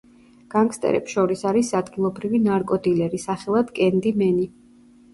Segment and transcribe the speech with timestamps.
[0.53, 4.53] განგსტერებს შორის არის ადგილობრივი ნარკოდილერი, სახელად „კენდი მენი“.